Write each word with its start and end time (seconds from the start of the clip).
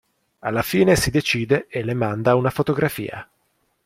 Alla 0.39 0.63
fine 0.63 0.95
si 0.95 1.11
decide 1.11 1.67
e 1.69 1.83
le 1.83 1.93
manda 1.93 2.33
una 2.33 2.49
fotografia. 2.49 3.29